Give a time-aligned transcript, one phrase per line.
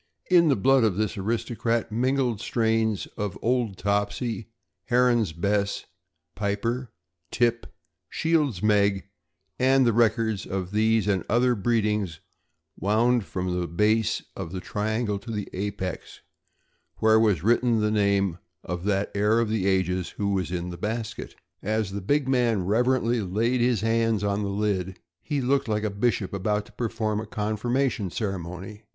[0.31, 4.47] In the blood of this aristocrat mingled strains of Old Topsey,
[4.85, 5.85] Heron's Bess,
[6.33, 6.91] Piper,
[7.29, 7.67] Tip,
[8.09, 9.07] Shields' Meg,
[9.59, 12.19] and the records of these and other breedings
[12.79, 16.21] wound from the base of the triangle to the apex,
[16.97, 20.79] where was written the name of that heir of the ages who was in the
[20.79, 21.35] basket.
[21.61, 25.91] As the big man reverently laid his hands on the lid, he looked like a
[25.91, 28.81] bishop about to perform a confirmation ceremony.